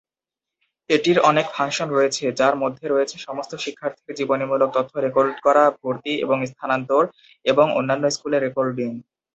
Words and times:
এটির 0.89 1.17
অনেক 1.21 1.45
ফাংশন 1.53 1.87
রয়েছে, 1.91 2.25
যার 2.39 2.55
মধ্যে 2.55 2.85
রয়েছে 2.87 3.15
সমস্ত 3.17 3.51
শিক্ষার্থীর 3.55 4.17
জীবনীমূলক 4.19 4.69
তথ্য 4.73 4.93
রেকর্ড 4.97 5.35
করা, 5.45 5.63
ভর্তি, 5.79 6.13
এবং 6.25 6.37
স্থানান্তর 6.45 7.03
এবং 7.45 7.65
অন্যান্য 7.79 8.05
স্কুলে 8.09 8.37
রেকর্ডিং। 8.39 8.89